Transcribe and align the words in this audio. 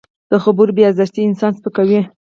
د 0.29 0.33
خبرو 0.43 0.75
بې 0.77 0.83
ارزښتي 0.89 1.21
انسان 1.25 1.51
سپکوي 1.57 2.01